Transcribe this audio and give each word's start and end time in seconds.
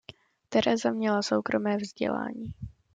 Tereza 0.49 0.91
měla 0.91 1.21
soukromé 1.21 1.77
vzdělání. 1.77 2.53